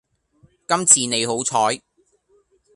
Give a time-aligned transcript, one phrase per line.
[0.67, 1.79] 今次你好彩